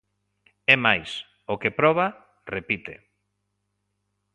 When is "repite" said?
2.55-2.95